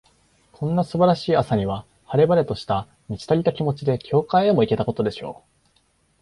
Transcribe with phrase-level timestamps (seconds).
[0.51, 5.43] こんな素晴らしい朝には、晴れ晴れとした、満ち足りた気持ちで、教会へも行けたことでしょ
[5.75, 5.79] う。